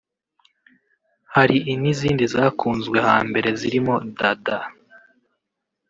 [1.35, 4.67] hari n’izindi zakunzwe hambere zirimo «Dat Dat»